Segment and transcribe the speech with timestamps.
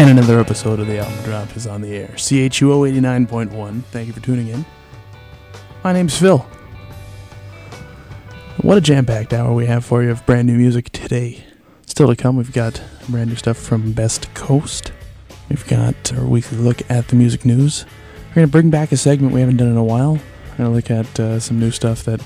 [0.00, 2.08] And another episode of the album drop is on the air.
[2.16, 3.82] CHUO 89.1.
[3.90, 4.64] Thank you for tuning in.
[5.84, 6.38] My name's Phil.
[8.62, 11.44] What a jam packed hour we have for you of brand new music today.
[11.84, 14.90] Still to come, we've got brand new stuff from Best Coast.
[15.50, 17.84] We've got our weekly look at the music news.
[18.30, 20.14] We're going to bring back a segment we haven't done in a while.
[20.14, 22.24] We're going to look at uh, some new stuff that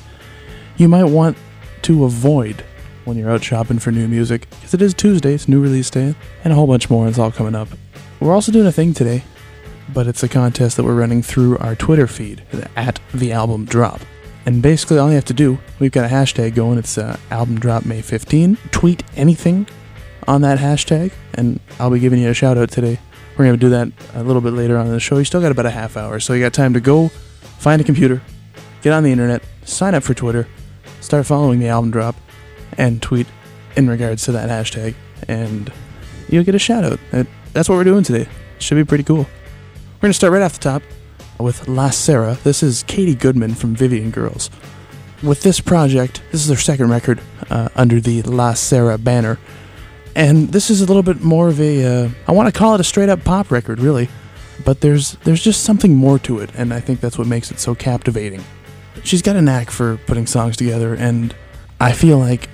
[0.76, 1.36] you might want
[1.82, 2.64] to avoid
[3.04, 4.48] when you're out shopping for new music.
[4.50, 7.08] Because it is Tuesday, it's new release day, and a whole bunch more.
[7.08, 7.68] It's all coming up.
[8.20, 9.24] We're also doing a thing today,
[9.92, 12.42] but it's a contest that we're running through our Twitter feed
[12.76, 14.00] at the album drop.
[14.46, 16.78] And basically, all you have to do, we've got a hashtag going.
[16.78, 18.58] It's uh, album drop May 15.
[18.70, 19.66] Tweet anything
[20.26, 22.98] on that hashtag, and I'll be giving you a shout out today.
[23.36, 25.18] We're going to do that a little bit later on in the show.
[25.18, 27.08] You still got about a half hour, so you got time to go
[27.58, 28.20] find a computer,
[28.82, 30.46] get on the internet, sign up for Twitter,
[31.00, 32.14] start following the album drop,
[32.78, 33.26] and tweet
[33.76, 34.94] in regards to that hashtag,
[35.28, 35.72] and
[36.28, 36.98] you'll get a shout out.
[37.10, 38.28] That- That's what we're doing today.
[38.58, 39.18] Should be pretty cool.
[39.96, 40.82] We're going to start right off the top
[41.38, 42.36] with La Sera.
[42.44, 44.50] This is Katie Goodman from Vivian Girls.
[45.22, 49.38] With this project, this is their second record uh, under the La Sera banner.
[50.16, 52.80] And this is a little bit more of a, uh, I want to call it
[52.80, 54.08] a straight up pop record, really.
[54.64, 57.58] But there's there's just something more to it, and I think that's what makes it
[57.58, 58.44] so captivating.
[59.02, 61.34] She's got a knack for putting songs together, and
[61.80, 62.48] I feel like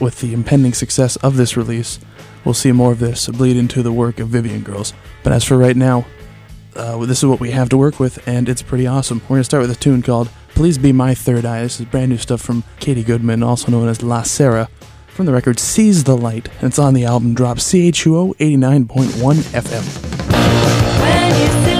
[0.00, 1.98] with the impending success of this release,
[2.44, 4.92] we'll see more of this bleed into the work of Vivian Girls.
[5.22, 6.06] But as for right now,
[6.76, 9.20] uh, this is what we have to work with, and it's pretty awesome.
[9.24, 11.62] We're going to start with a tune called Please Be My Third Eye.
[11.62, 14.68] This is brand new stuff from Katie Goodman, also known as La Sera,
[15.08, 21.77] from the record Seize the Light, and it's on the album drop CHUO 89.1 FM.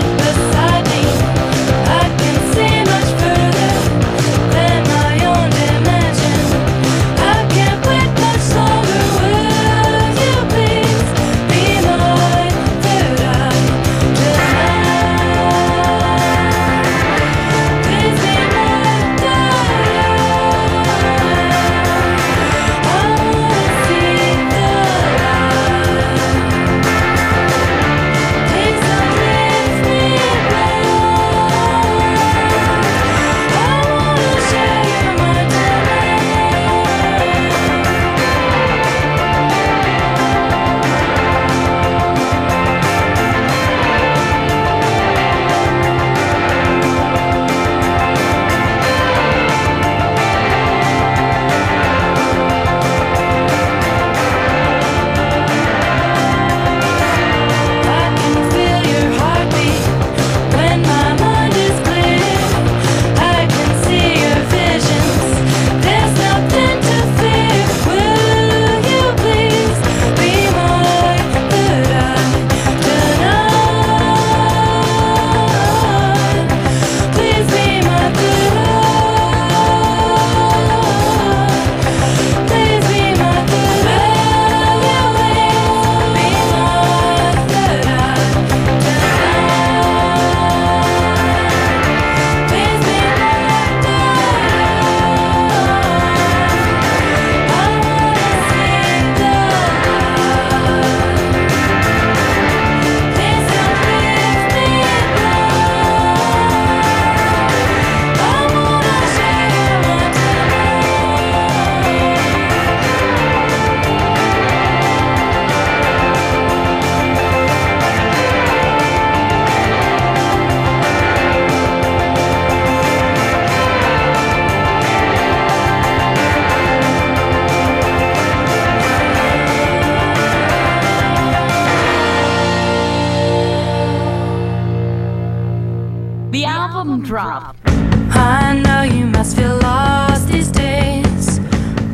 [136.30, 137.56] The album drop.
[137.64, 141.40] I know you must feel lost these days.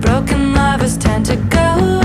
[0.01, 2.04] Broken lovers tend to go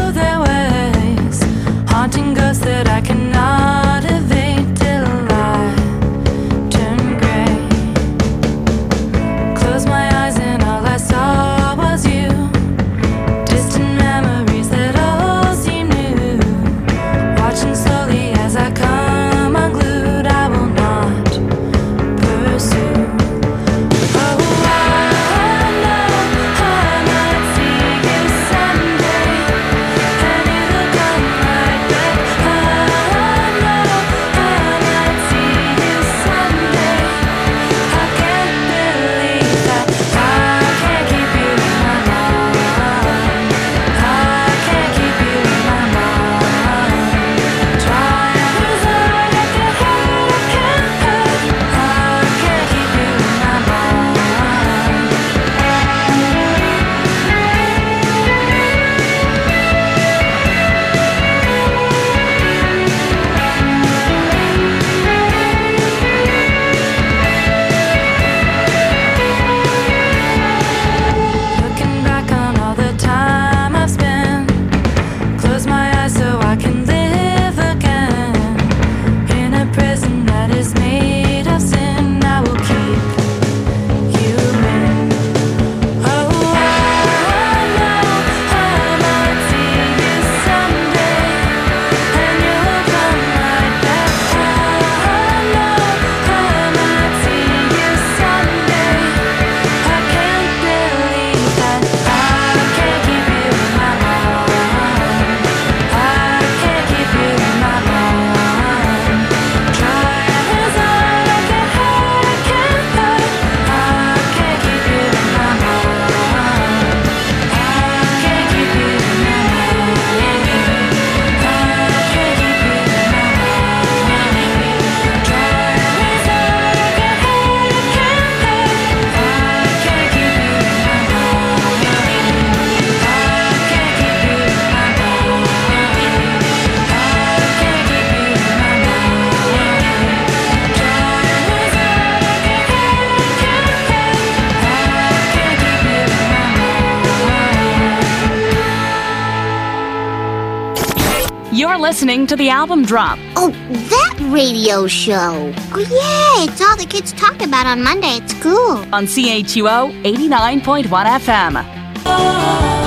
[152.09, 153.51] listening to the album drop Oh,
[153.89, 155.53] that radio show.
[155.73, 158.77] Oh, yeah, it's all the kids talk about on Monday at school.
[158.91, 160.89] on CHUO 89.1
[161.19, 162.78] FM.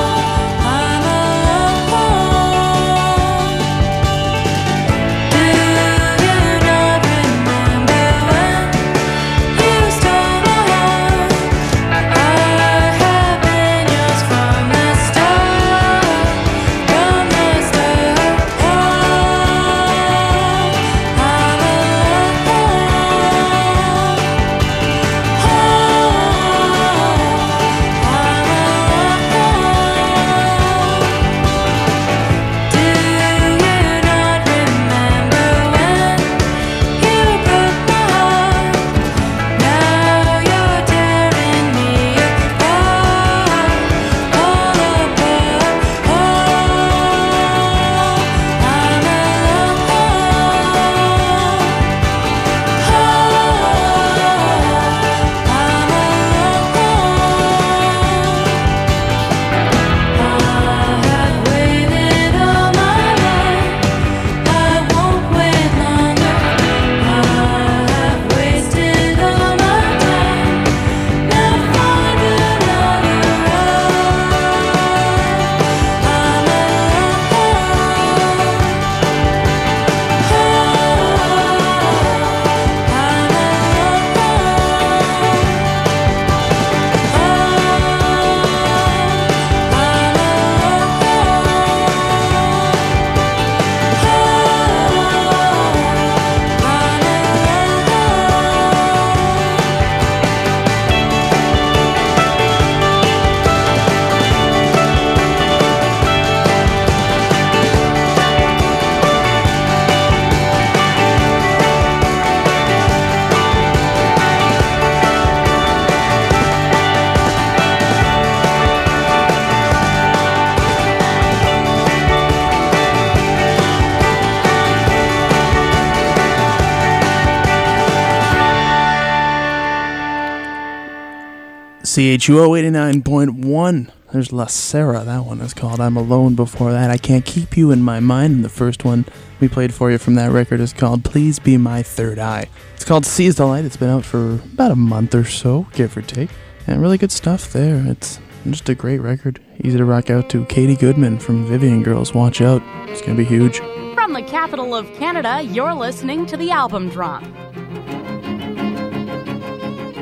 [131.95, 133.91] CHUO 89.1.
[134.15, 135.79] There's La Sera, that one is called.
[135.79, 136.91] I'm Alone before that.
[136.91, 138.37] I Can't Keep You in My Mind.
[138.37, 139.05] And the first one
[139.41, 142.47] we played for you from that record is called Please Be My Third Eye.
[142.75, 143.67] It's called Seize the Light.
[143.67, 146.31] It's been out for about a month or so, give or take.
[146.67, 147.85] And really good stuff there.
[147.87, 148.19] It's
[148.49, 149.39] just a great record.
[149.63, 152.15] Easy to rock out to Katie Goodman from Vivian Girls.
[152.15, 152.63] Watch out.
[152.89, 153.59] It's going to be huge.
[153.95, 157.23] From the capital of Canada, you're listening to the album drop.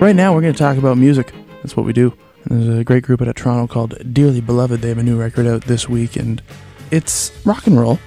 [0.01, 1.35] Right now, we're going to talk about music.
[1.63, 2.15] That's what we do.
[2.47, 4.81] There's a great group out of Toronto called Dearly Beloved.
[4.81, 6.43] They have a new record out this week, and
[6.91, 7.99] it's rock and roll,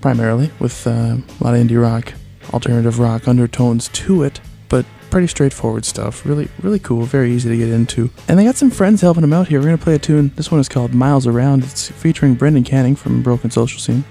[0.00, 2.14] primarily, with uh, a lot of indie rock,
[2.54, 6.24] alternative rock undertones to it, but pretty straightforward stuff.
[6.24, 8.10] Really, really cool, very easy to get into.
[8.28, 9.58] And they got some friends helping them out here.
[9.60, 10.32] We're going to play a tune.
[10.36, 11.64] This one is called Miles Around.
[11.64, 14.04] It's featuring Brendan Canning from Broken Social Scene.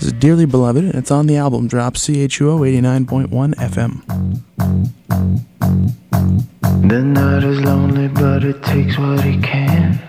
[0.00, 4.00] This is Dearly Beloved, and it's on the album drop CHUO 89.1 FM.
[6.88, 10.00] The night is lonely, but it takes what it can.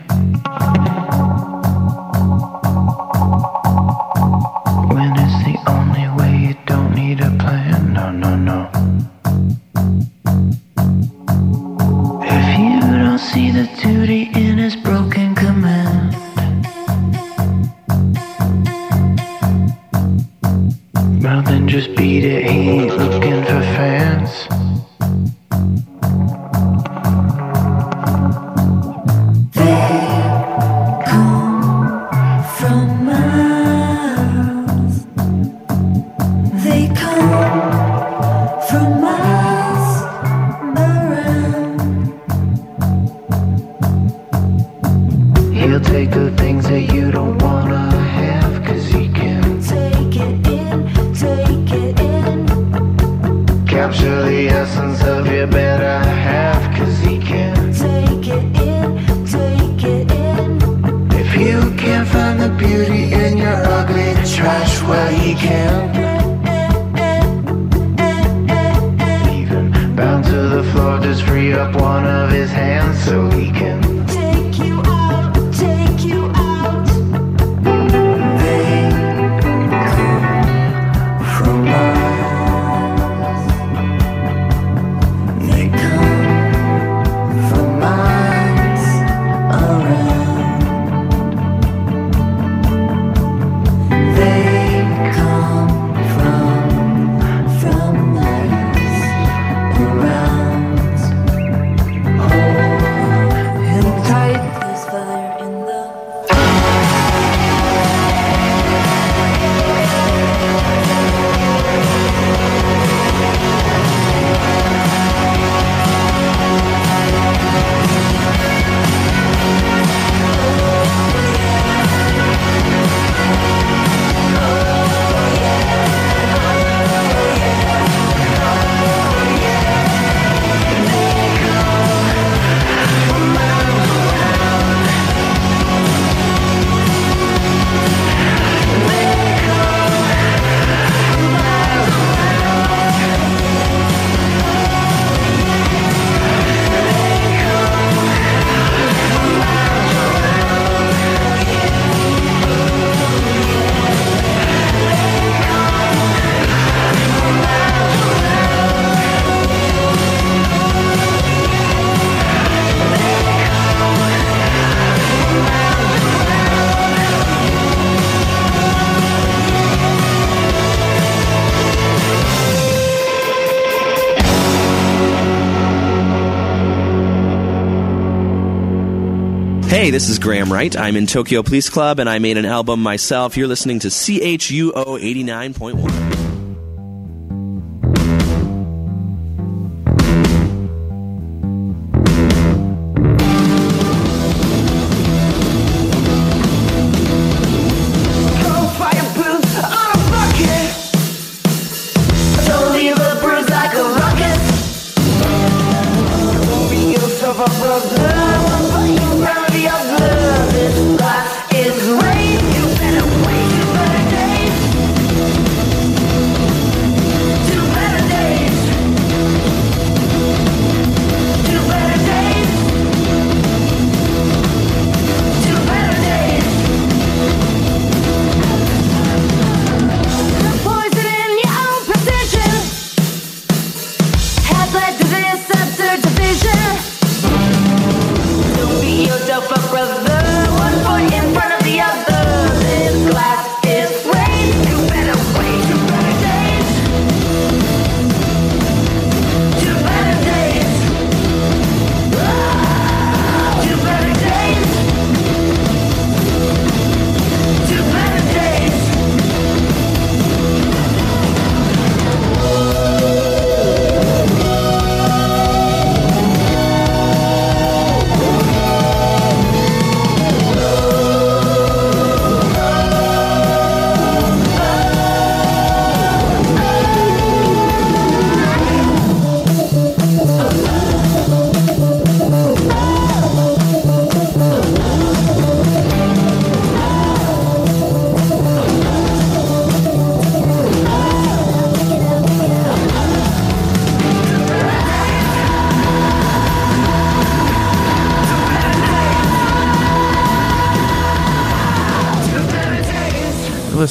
[179.91, 180.77] This is Graham Wright.
[180.77, 183.35] I'm in Tokyo Police Club and I made an album myself.
[183.35, 186.20] You're listening to CHUO 89.1.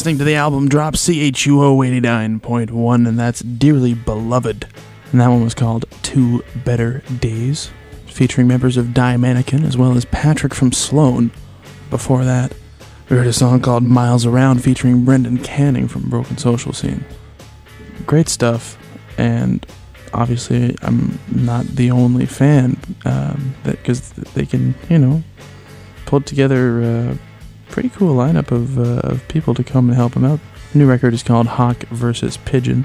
[0.01, 4.67] listening to the album drop CHUO 89.1, and that's Dearly Beloved.
[5.13, 7.71] And that one was called Two Better Days,
[8.07, 11.31] featuring members of Die Mannequin as well as Patrick from Sloan.
[11.91, 12.55] Before that,
[13.11, 17.05] we heard a song called Miles Around featuring Brendan Canning from Broken Social Scene.
[18.07, 18.79] Great stuff,
[19.19, 19.67] and
[20.15, 25.23] obviously, I'm not the only fan, um, because they can, you know,
[26.07, 27.19] pull together a
[27.71, 30.41] pretty cool lineup of, uh, of people to come and help them out.
[30.73, 32.85] The new record is called Hawk versus Pigeon.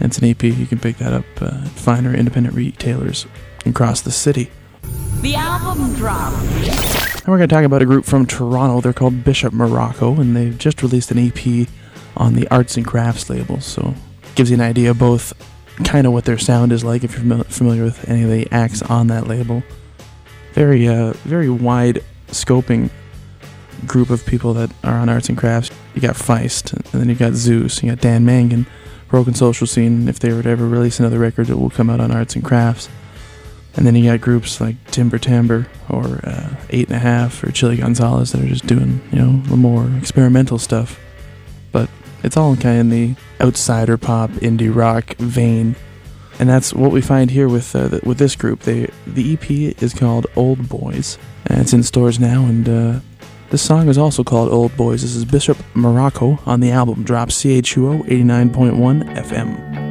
[0.00, 0.42] It's an EP.
[0.42, 3.26] You can pick that up uh, at finer independent retailers
[3.64, 4.50] across the city.
[5.20, 6.32] The album drop.
[6.32, 8.80] And we're going to talk about a group from Toronto.
[8.80, 11.68] They're called Bishop Morocco, and they've just released an EP
[12.16, 13.60] on the Arts and Crafts label.
[13.60, 13.94] So
[14.34, 15.32] gives you an idea of both
[15.84, 18.48] kind of what their sound is like if you're fami- familiar with any of the
[18.50, 19.62] acts on that label.
[20.54, 22.90] Very, uh, very wide scoping
[23.86, 25.70] group of people that are on Arts and Crafts.
[25.94, 28.66] You got Feist, and then you got Zeus, you got Dan Mangan,
[29.08, 30.08] Broken Social Scene.
[30.08, 32.44] If they were to ever release another record, it will come out on Arts and
[32.44, 32.88] Crafts.
[33.74, 37.50] And then you got groups like Timber Timbre or uh, Eight and a Half or
[37.52, 41.00] Chilly Gonzales that are just doing, you know, the more experimental stuff.
[41.72, 41.88] But
[42.22, 45.74] it's all kind of in the outsider pop, indie rock vein.
[46.38, 48.60] And that's what we find here with uh, th- with this group.
[48.60, 52.44] They the EP is called Old Boys, and it's in stores now.
[52.44, 53.00] And uh,
[53.52, 55.02] this song is also called Old Boys.
[55.02, 59.81] This is Bishop Morocco on the album Drop CHUO 89.1 FM.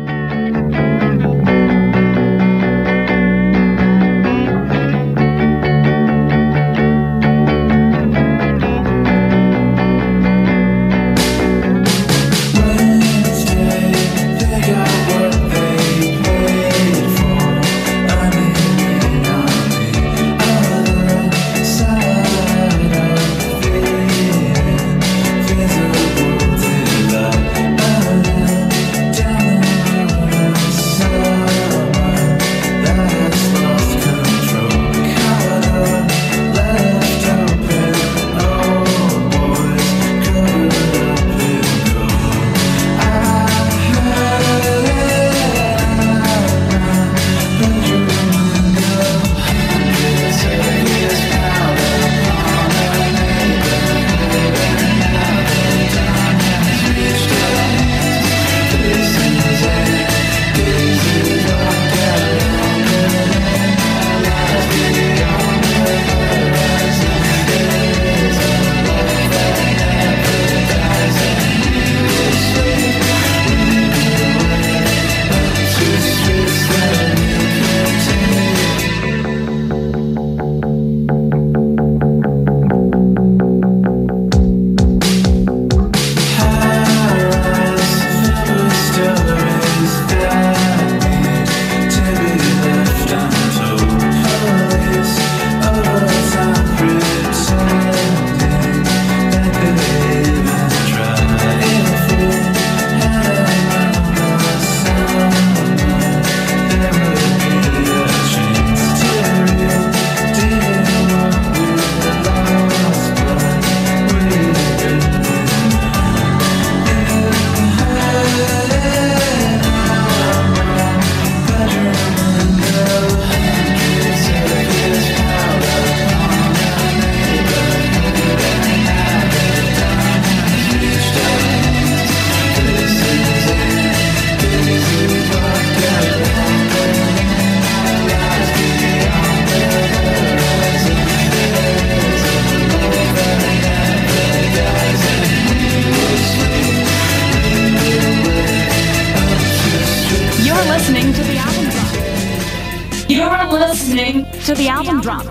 [150.61, 153.09] are listening to the album drop.
[153.09, 155.25] You are listening to the album drop.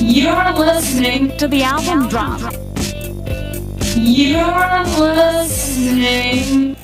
[0.00, 2.40] You're listening to the album drop.
[3.94, 6.76] You're listening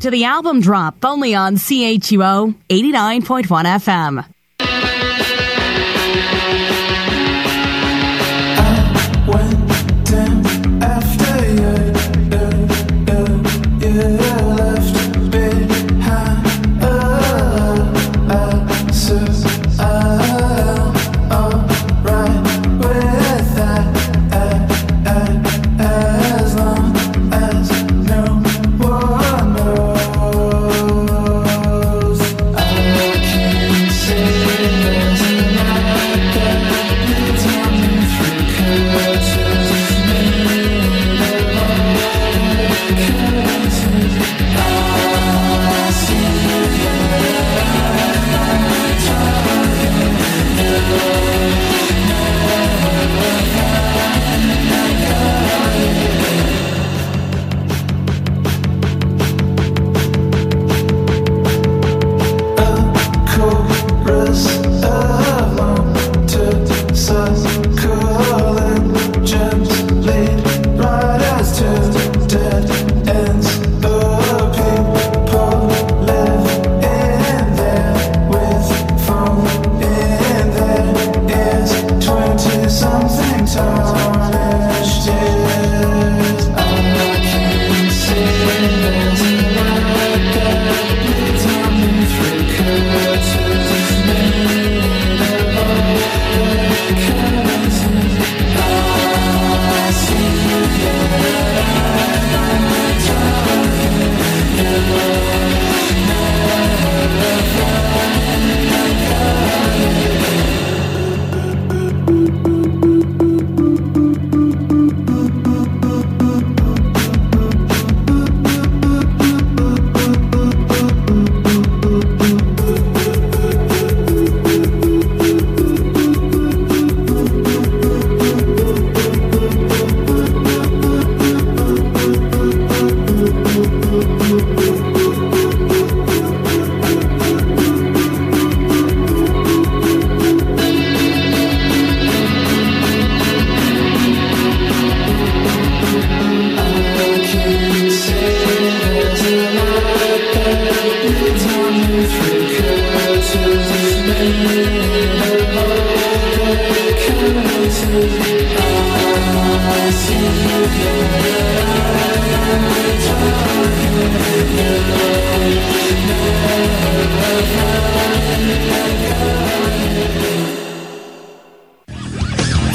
[0.00, 4.31] to the album drop only on CHUO 89.1 FM.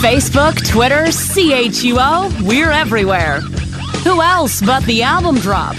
[0.09, 3.41] Facebook, Twitter, CHUO, we're everywhere.
[4.05, 5.75] Who else but the album drop?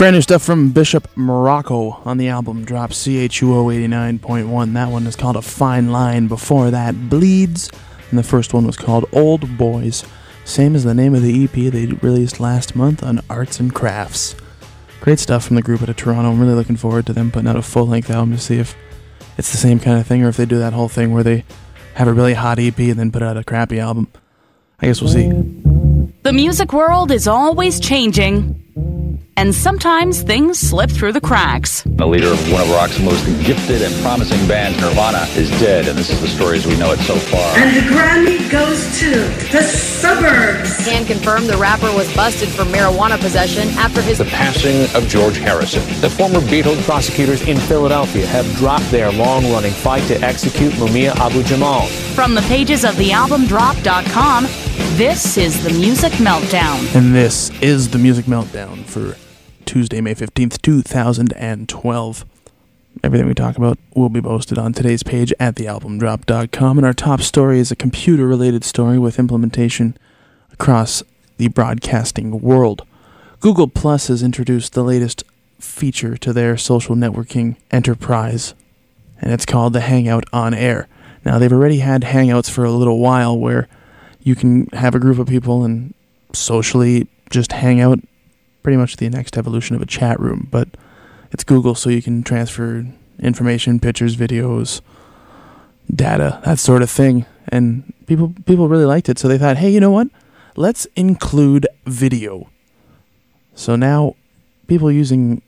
[0.00, 4.72] Brand new stuff from Bishop Morocco on the album Drop CHUO 89.1.
[4.72, 6.26] That one is called A Fine Line.
[6.26, 7.70] Before that, Bleeds.
[8.08, 10.06] And the first one was called Old Boys.
[10.46, 14.34] Same as the name of the EP they released last month on Arts and Crafts.
[15.02, 16.30] Great stuff from the group out of Toronto.
[16.30, 18.74] I'm really looking forward to them putting out a full length album to see if
[19.36, 21.44] it's the same kind of thing or if they do that whole thing where they
[21.96, 24.08] have a really hot EP and then put out a crappy album.
[24.80, 25.28] I guess we'll see.
[26.22, 31.82] The music world is always changing, and sometimes things slip through the cracks.
[31.86, 35.98] The leader of one of rock's most gifted and promising bands, Nirvana, is dead, and
[35.98, 37.56] this is the story as we know it so far.
[37.56, 39.10] And the Grammy goes to
[39.50, 40.84] the suburbs.
[40.84, 45.38] Can confirm the rapper was busted for marijuana possession after his The passing of George
[45.38, 45.82] Harrison.
[46.00, 51.42] The former Beatles prosecutors in Philadelphia have dropped their long-running fight to execute Mumia Abu
[51.44, 51.86] Jamal.
[52.14, 54.46] From the pages of thealbumdrop.com,
[54.96, 56.94] this is the Music Meltdown.
[56.94, 59.09] And this is the Music Meltdown for
[59.70, 62.24] Tuesday, May 15th, 2012.
[63.04, 66.76] Everything we talk about will be posted on today's page at thealbumdrop.com.
[66.76, 69.96] And our top story is a computer related story with implementation
[70.52, 71.04] across
[71.36, 72.84] the broadcasting world.
[73.38, 75.22] Google Plus has introduced the latest
[75.60, 78.54] feature to their social networking enterprise,
[79.20, 80.88] and it's called the Hangout on Air.
[81.24, 83.68] Now, they've already had Hangouts for a little while where
[84.20, 85.94] you can have a group of people and
[86.32, 88.00] socially just hang out,
[88.62, 90.68] pretty much the next evolution of a chat room, but
[91.32, 92.86] it's Google, so you can transfer
[93.18, 94.80] information, pictures, videos,
[95.94, 97.26] data, that sort of thing.
[97.48, 100.08] And people people really liked it, so they thought, hey, you know what?
[100.56, 102.50] Let's include video.
[103.54, 104.16] So now
[104.66, 105.42] people using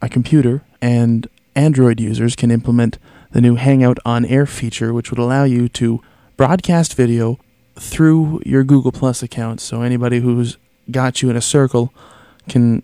[0.00, 2.98] a computer and Android users can implement
[3.30, 6.02] the new Hangout on Air feature, which would allow you to
[6.36, 7.38] broadcast video
[7.76, 9.60] through your Google Plus account.
[9.60, 10.56] So anybody who's
[10.90, 11.92] got you in a circle
[12.48, 12.82] can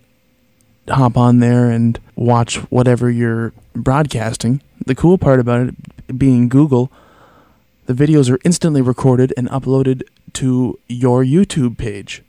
[0.88, 4.62] hop on there and watch whatever you're broadcasting.
[4.86, 6.90] The cool part about it being Google,
[7.86, 10.02] the videos are instantly recorded and uploaded
[10.34, 12.22] to your YouTube page.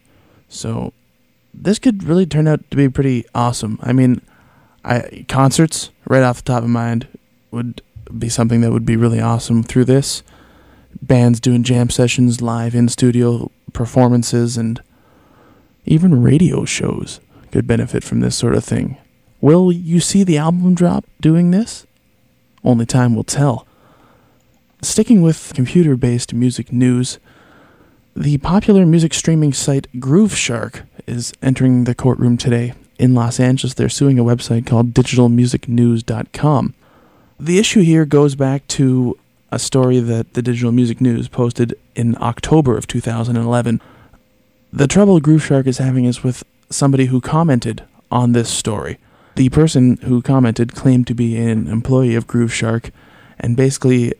[0.48, 0.94] So
[1.54, 3.80] this could really turn out to be pretty awesome.
[3.82, 4.22] I mean,
[4.84, 7.08] I concerts right off the top of mind
[7.52, 7.82] would
[8.18, 10.24] be something that would be really awesome through this.
[11.02, 14.82] Bands doing jam sessions, live in studio performances, and
[15.86, 17.20] even radio shows
[17.52, 18.98] could benefit from this sort of thing.
[19.42, 21.86] Will you see the album drop doing this?
[22.63, 23.65] Only time will tell.
[24.82, 27.20] Sticking with computer based music news,
[28.15, 32.74] the popular music streaming site Grooveshark is entering the courtroom today.
[32.98, 36.74] In Los Angeles, they're suing a website called digitalmusicnews.com.
[37.39, 39.18] The issue here goes back to
[39.52, 43.82] a story that the Digital Music News posted in October of 2011.
[44.72, 49.00] The trouble Grooveshark is having is with somebody who commented on this story.
[49.36, 52.92] The person who commented claimed to be an employee of Grooveshark
[53.40, 54.14] and basically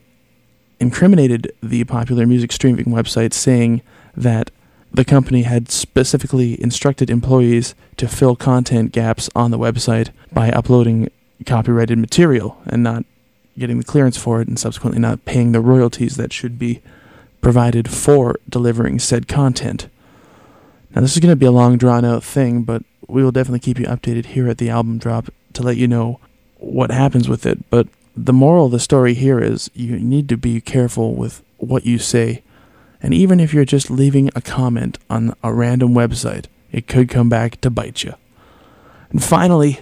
[0.80, 3.84] incriminated the popular music streaming website, saying
[4.18, 4.50] that
[4.92, 11.12] the company had specifically instructed employees to fill content gaps on the website by uploading
[11.46, 13.06] copyrighted material and not
[13.58, 16.82] getting the clearance for it, and subsequently not paying the royalties that should be
[17.40, 19.90] provided for delivering said content.
[20.96, 23.60] Now, this is going to be a long, drawn out thing, but we will definitely
[23.60, 26.20] keep you updated here at the album drop to let you know
[26.58, 27.70] what happens with it.
[27.70, 31.86] But the moral of the story here is you need to be careful with what
[31.86, 32.44] you say.
[33.02, 37.30] And even if you're just leaving a comment on a random website, it could come
[37.30, 38.14] back to bite you.
[39.12, 39.80] And finally,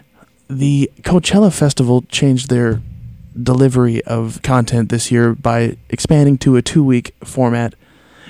[0.49, 2.81] the Coachella Festival changed their
[3.41, 7.75] delivery of content this year by expanding to a two week format,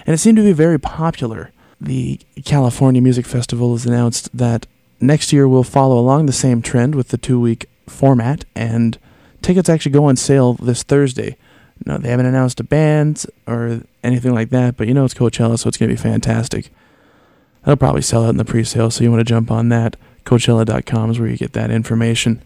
[0.06, 1.52] and it seemed to be very popular.
[1.80, 4.66] The California Music Festival has announced that
[5.00, 8.98] next year will follow along the same trend with the two week format, and
[9.42, 11.38] tickets actually go on sale this Thursday.
[11.86, 15.60] No, they haven't announced a band or anything like that, but you know it's Coachella,
[15.60, 16.72] so it's going to be fantastic.
[17.64, 19.96] That'll probably sell out in the pre sale, so you want to jump on that.
[20.26, 22.42] Coachella.com is where you get that information.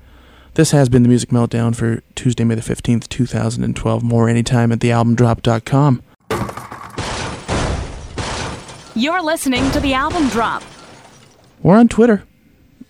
[0.55, 4.03] This has been the Music Meltdown for Tuesday, May the 15th, 2012.
[4.03, 6.03] More anytime at thealbumdrop.com.
[8.93, 10.63] You're listening to the album drop.
[11.63, 12.23] We're on Twitter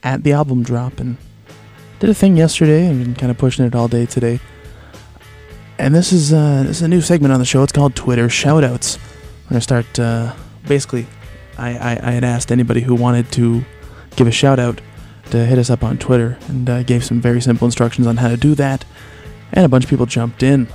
[0.02, 1.18] at the album drop and
[2.00, 4.40] did a thing yesterday and been kind of pushing it all day today.
[5.78, 7.62] And this is uh, this is a new segment on the show.
[7.62, 8.98] It's called Twitter Shoutouts.
[9.44, 10.00] We're gonna start.
[10.00, 10.34] Uh,
[10.68, 11.06] basically,
[11.58, 13.64] I, I I had asked anybody who wanted to
[14.16, 14.82] give a shout out
[15.30, 18.28] to hit us up on Twitter and uh, gave some very simple instructions on how
[18.28, 18.86] to do that.
[19.54, 20.68] And a bunch of people jumped in.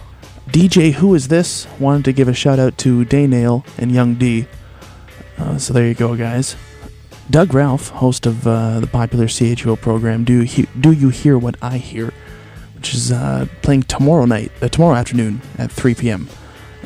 [0.49, 4.47] DJ Who Is This wanted to give a shout out to Daynail and Young D.
[5.39, 6.57] Uh, so there you go, guys.
[7.31, 11.37] Doug Ralph, host of uh, the popular CHUO program, Do You, He- Do you Hear
[11.39, 12.13] What I Hear?
[12.75, 16.29] which is uh, playing tomorrow night, uh, tomorrow afternoon at 3 p.m.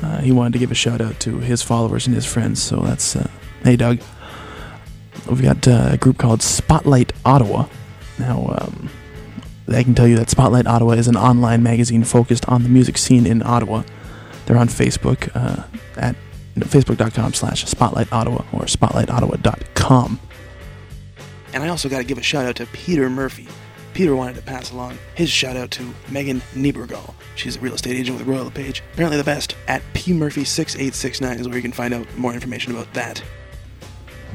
[0.03, 2.77] Uh, he wanted to give a shout out to his followers and his friends, so
[2.81, 3.29] that's, uh,
[3.65, 3.99] hey Doug.
[5.29, 7.67] We've got a group called Spotlight Ottawa.
[8.19, 8.89] Now, um,
[9.69, 12.97] I can tell you that Spotlight Ottawa is an online magazine focused on the music
[12.97, 13.83] scene in Ottawa.
[14.47, 15.65] They're on Facebook uh,
[15.97, 16.17] at
[16.57, 20.21] facebook.com slash spotlight ottawa or spotlightottawa.com.
[21.53, 23.49] And I also got to give a shout out to Peter Murphy.
[23.93, 27.15] Peter wanted to pass along his shout out to Megan Niebergall.
[27.35, 29.57] She's a real estate agent with Royal LePage Apparently the best.
[29.67, 33.23] At pmurphy6869 is where you can find out more information about that.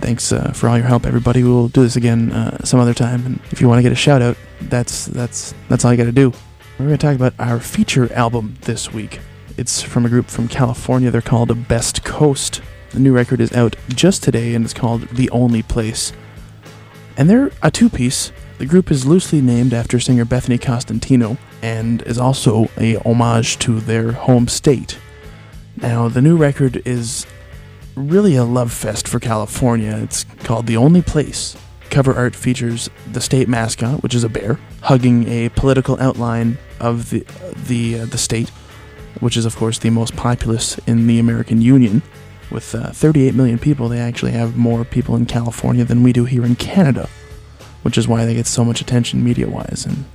[0.02, 1.44] Thanks uh, for all your help, everybody.
[1.44, 3.96] We'll do this again uh, some other time, and if you want to get a
[3.96, 6.34] shout out, that's that's that's all you got to do.
[6.78, 9.20] We're going to talk about our feature album this week.
[9.58, 11.12] It's from a group from California.
[11.12, 12.62] They're called Best Coast.
[12.92, 16.12] The new record is out just today, and it's called The Only Place.
[17.18, 18.34] And they're a two-piece.
[18.58, 23.80] The group is loosely named after singer Bethany Cosentino, and is also a homage to
[23.80, 24.98] their home state.
[25.78, 27.26] Now, the new record is
[27.96, 29.98] really a love fest for California.
[30.04, 31.56] It's called The Only Place.
[31.90, 37.10] Cover art features the state mascot, which is a bear, hugging a political outline of
[37.10, 37.26] the
[37.68, 38.52] the uh, the state,
[39.20, 42.02] which is of course the most populous in the American Union.
[42.52, 46.26] With uh, 38 million people, they actually have more people in California than we do
[46.26, 47.10] here in Canada,
[47.82, 50.06] which is why they get so much attention media-wise, and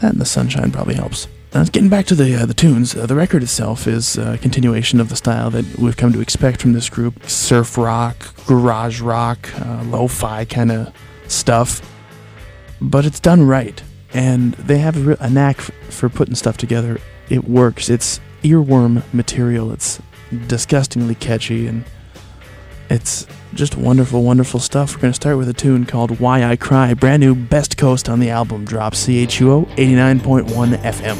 [0.00, 1.28] that and the sunshine probably helps.
[1.54, 5.00] Now, getting back to the uh, the tunes, uh, the record itself is a continuation
[5.00, 9.48] of the style that we've come to expect from this group: surf rock, garage rock,
[9.60, 10.92] uh, lo-fi kind of
[11.26, 11.80] stuff.
[12.80, 13.82] But it's done right,
[14.12, 17.00] and they have a, re- a knack f- for putting stuff together.
[17.30, 17.88] It works.
[17.88, 19.72] It's earworm material.
[19.72, 20.00] It's
[20.46, 21.84] disgustingly catchy, and
[22.90, 24.94] it's just wonderful, wonderful stuff.
[24.94, 28.08] We're going to start with a tune called "Why I Cry," brand new Best Coast
[28.08, 28.94] on the album drop.
[28.94, 31.18] CHUO 89.1 FM.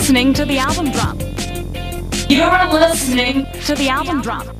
[0.00, 1.14] Listening to the album drop.
[2.30, 4.59] You're listening to the album drop.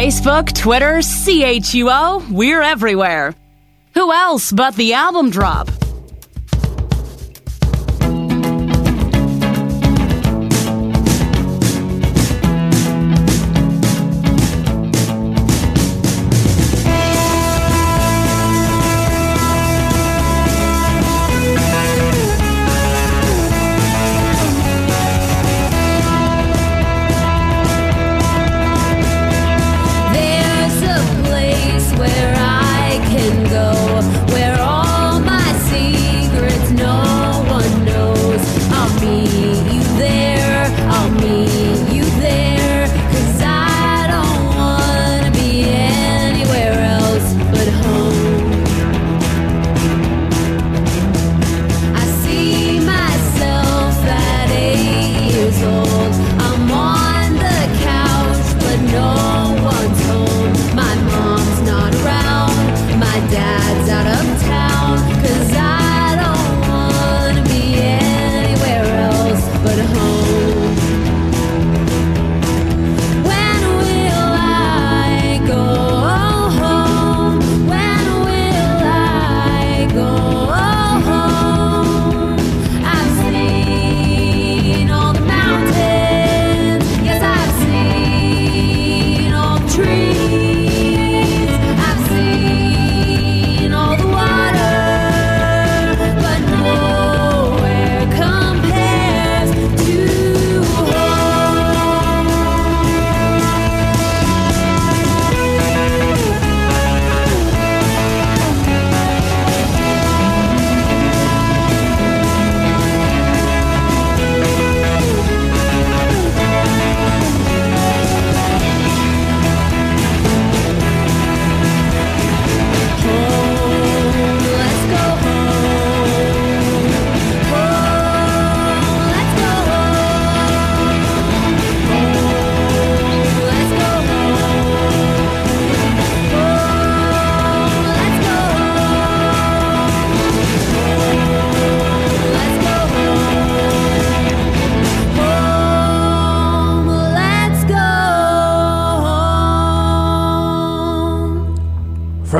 [0.00, 3.34] Facebook, Twitter, CHUO, we're everywhere.
[3.92, 5.68] Who else but the album drop?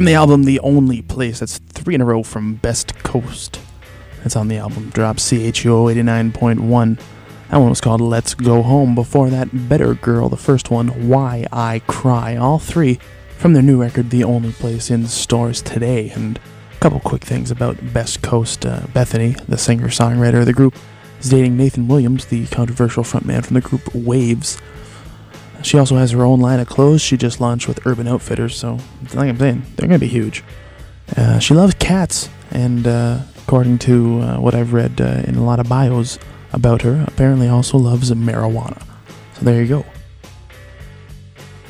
[0.00, 3.60] From the album The Only Place, that's three in a row from Best Coast.
[4.22, 6.98] That's on the album Drop CHUO 89.1.
[7.50, 8.94] That one was called Let's Go Home.
[8.94, 12.34] Before that, Better Girl, the first one, Why I Cry.
[12.36, 12.98] All three
[13.36, 16.08] from their new record, The Only Place, in stores today.
[16.08, 16.38] And
[16.72, 18.64] a couple quick things about Best Coast.
[18.64, 20.76] Uh, Bethany, the singer songwriter of the group,
[21.20, 24.56] is dating Nathan Williams, the controversial frontman from the group Wavves.
[25.62, 28.78] She also has her own line of clothes she just launched with Urban Outfitters, so
[29.14, 30.42] like I'm saying, they're to be huge.
[31.16, 35.44] Uh, she loves cats, and uh, according to uh, what I've read uh, in a
[35.44, 36.18] lot of bios
[36.52, 38.82] about her, apparently also loves marijuana.
[39.34, 39.84] So there you go.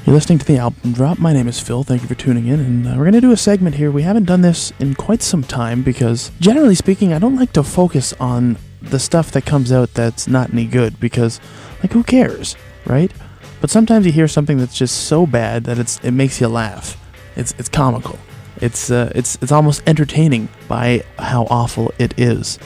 [0.07, 1.19] You're listening to the album drop.
[1.19, 1.85] My name is Phil.
[1.85, 3.91] Thank you for tuning in, and uh, we're to do a segment here.
[3.91, 7.63] We haven't done this in quite some time because, generally speaking, I don't like to
[7.63, 11.39] focus on the stuff that comes out that's not any good because,
[11.83, 13.13] like, who cares, right?
[13.61, 16.97] But sometimes you hear something that's just so bad that it's it makes you laugh.
[17.37, 18.19] It's it's comical.
[18.61, 22.59] It's uh, it's it's almost entertaining by how awful it is,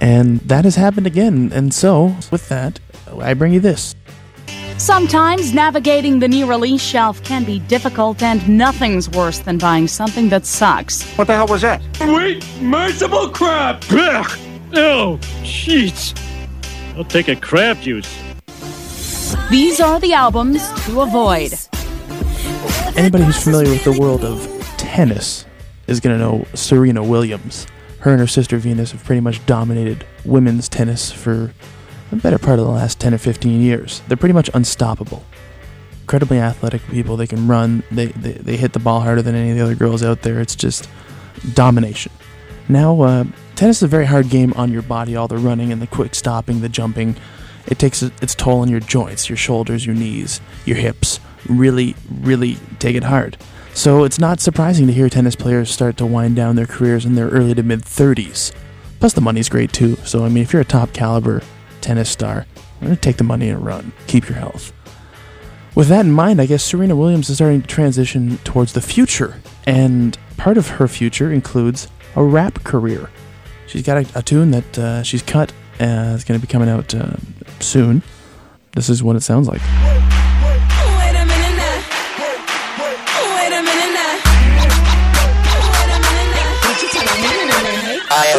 [0.00, 1.50] and that has happened again.
[1.52, 2.80] And so, with that,
[3.20, 3.94] I bring you this.
[4.78, 10.28] Sometimes navigating the new release shelf can be difficult, and nothing's worse than buying something
[10.28, 11.02] that sucks.
[11.18, 11.82] What the hell was that?
[12.00, 13.82] Wait, merciful crap!
[13.90, 14.38] Ugh.
[14.74, 16.16] Oh, jeez.
[16.96, 18.08] I'll take a crab juice.
[19.50, 21.52] These are the albums to avoid.
[22.96, 25.44] Anybody who's familiar with the world of tennis
[25.86, 27.66] is going to know Serena Williams.
[28.00, 31.52] Her and her sister Venus have pretty much dominated women's tennis for
[32.10, 34.02] the better part of the last 10 or 15 years.
[34.08, 35.24] They're pretty much unstoppable.
[36.02, 37.16] Incredibly athletic people.
[37.16, 39.74] They can run, they, they, they hit the ball harder than any of the other
[39.74, 40.40] girls out there.
[40.40, 40.88] It's just
[41.54, 42.12] domination.
[42.68, 43.24] Now, uh,
[43.56, 46.14] tennis is a very hard game on your body, all the running and the quick
[46.14, 47.16] stopping, the jumping.
[47.68, 51.20] It takes its toll on your joints, your shoulders, your knees, your hips.
[51.48, 53.36] Really, really take it hard.
[53.74, 57.14] So it's not surprising to hear tennis players start to wind down their careers in
[57.14, 58.52] their early to mid 30s.
[58.98, 59.96] Plus, the money's great too.
[59.96, 61.42] So, I mean, if you're a top caliber
[61.80, 62.46] tennis star,
[62.80, 63.92] I'm going to take the money and run.
[64.06, 64.72] Keep your health.
[65.74, 69.40] With that in mind, I guess Serena Williams is starting to transition towards the future.
[69.66, 73.10] And part of her future includes a rap career.
[73.68, 76.68] She's got a, a tune that uh, she's cut, uh, it's going to be coming
[76.68, 77.16] out uh,
[77.60, 78.02] soon.
[78.72, 79.60] This is what it sounds like.
[79.60, 81.24] Wait a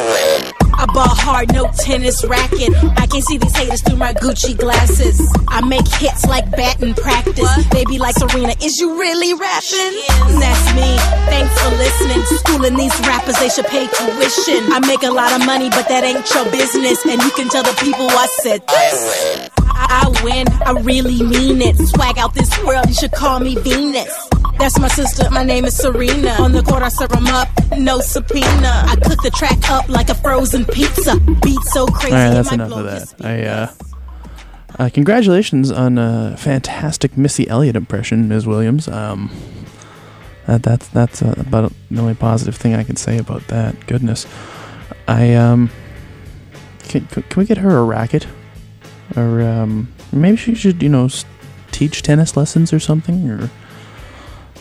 [0.01, 0.29] minute
[0.80, 2.72] I ball hard, no tennis racket.
[2.96, 5.20] I can see these haters through my Gucci glasses.
[5.50, 7.52] I make hits like batting practice.
[7.68, 10.40] They be like, Serena, is you really rapping?
[10.40, 10.96] That's me.
[11.28, 12.24] Thanks for listening.
[12.40, 14.72] Schooling these rappers, they should pay tuition.
[14.72, 17.06] I make a lot of money, but that ain't your business.
[17.06, 19.68] And you can tell the people I said this.
[19.80, 21.76] I I win, I really mean it.
[21.78, 24.14] Swag out this world, you should call me Venus.
[24.58, 26.32] That's my sister, my name is Serena.
[26.40, 28.84] On the court, I serve 'em up, no subpoena.
[28.88, 31.18] I cook the track up like a frozen pizza.
[31.44, 32.16] Beat so crazy.
[32.16, 33.14] All right, that's enough of that.
[33.22, 33.68] I uh,
[34.78, 38.46] uh, congratulations on a fantastic Missy Elliott impression, Ms.
[38.46, 38.88] Williams.
[38.88, 39.30] Um,
[40.46, 43.88] that that's that's uh, about the only positive thing I can say about that.
[43.88, 44.26] Goodness,
[45.08, 45.70] I um,
[46.90, 48.28] can can we get her a racket,
[49.16, 51.10] or um, maybe she should you know
[51.72, 53.49] teach tennis lessons or something, or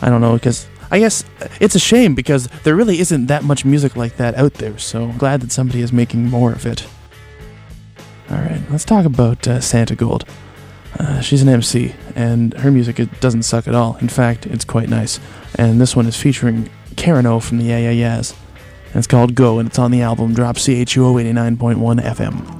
[0.01, 0.67] I don't know because.
[0.91, 1.23] I guess
[1.59, 5.03] it's a shame because there really isn't that much music like that out there, so
[5.03, 6.87] I'm glad that somebody is making more of it.
[8.31, 10.27] Alright, let's talk about uh, Santigold.
[10.97, 13.97] Uh, she's an MC, and her music it doesn't suck at all.
[13.97, 15.19] In fact, it's quite nice.
[15.55, 18.35] And this one is featuring Karen O from the Yeah Yeah Yeahs.
[18.87, 22.58] And it's called Go, and it's on the album Drop CHUO 89.1 FM.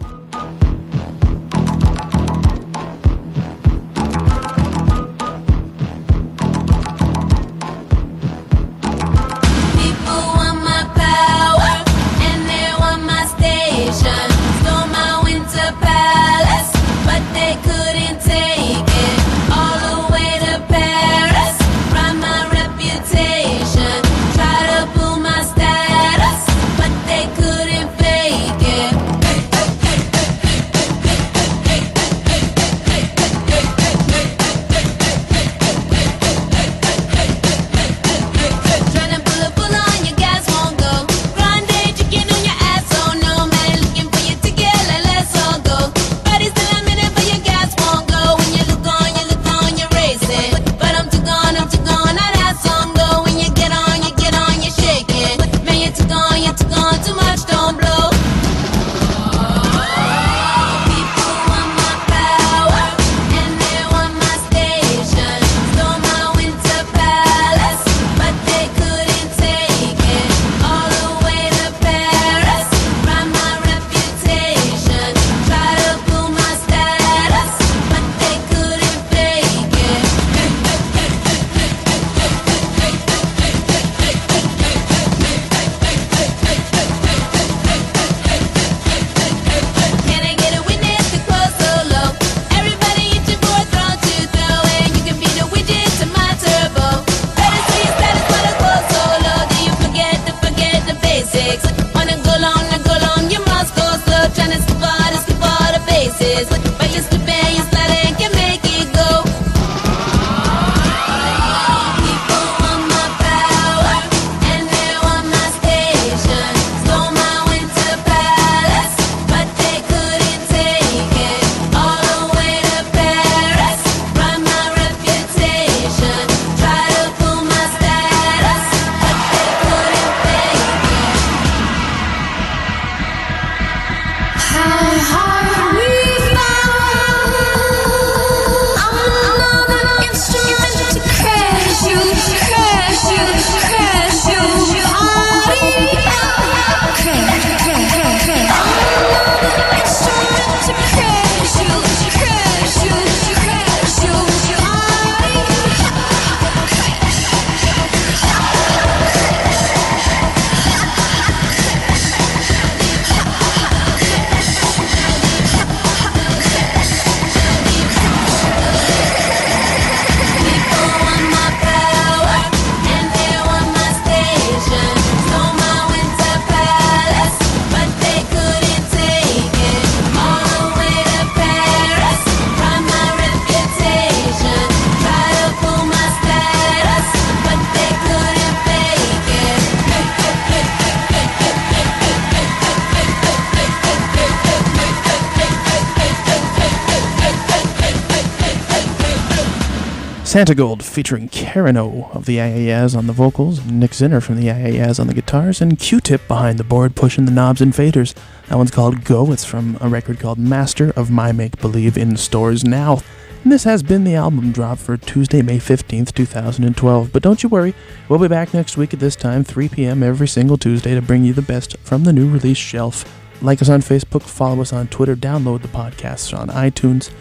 [200.39, 204.97] Santigold featuring Karen O of the AAS on the vocals, Nick Zinner from the AAS
[204.97, 208.15] on the guitars, and Q-Tip behind the board pushing the knobs and faders.
[208.47, 209.33] That one's called Go.
[209.33, 213.01] It's from a record called Master of My Make Believe in stores now.
[213.43, 217.11] And this has been the album drop for Tuesday, May 15th, 2012.
[217.11, 217.75] But don't you worry,
[218.07, 220.01] we'll be back next week at this time, 3 p.m.
[220.01, 223.03] every single Tuesday to bring you the best from the new release shelf.
[223.41, 227.11] Like us on Facebook, follow us on Twitter, download the podcasts on iTunes,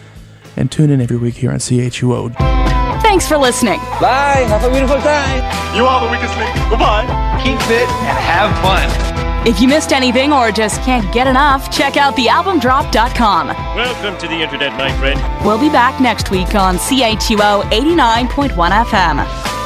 [0.55, 2.78] and tune in every week here on CHUO.
[3.01, 3.79] Thanks for listening.
[3.99, 4.45] Bye.
[4.47, 5.41] Have a beautiful time.
[5.75, 6.53] You are the weakest link.
[6.69, 7.05] Goodbye.
[7.43, 9.47] Keep fit and have fun.
[9.47, 13.47] If you missed anything or just can't get enough, check out thealbumdrop.com.
[13.47, 15.19] Welcome to the internet, my friend.
[15.45, 19.58] We'll be back next week on CHUO 89.1 FM.